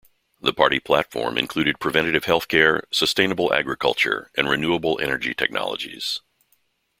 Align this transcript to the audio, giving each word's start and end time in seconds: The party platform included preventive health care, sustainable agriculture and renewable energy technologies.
The 0.39 0.51
party 0.51 0.79
platform 0.79 1.37
included 1.37 1.79
preventive 1.79 2.25
health 2.25 2.47
care, 2.47 2.85
sustainable 2.89 3.53
agriculture 3.53 4.31
and 4.35 4.49
renewable 4.49 4.99
energy 4.99 5.35
technologies. 5.35 6.21